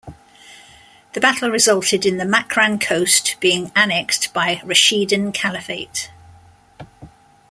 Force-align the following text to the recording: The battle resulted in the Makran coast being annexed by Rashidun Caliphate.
The 1.13 1.19
battle 1.19 1.51
resulted 1.51 2.07
in 2.07 2.17
the 2.17 2.25
Makran 2.25 2.81
coast 2.81 3.35
being 3.39 3.71
annexed 3.75 4.33
by 4.33 4.55
Rashidun 4.65 5.31
Caliphate. 5.31 6.09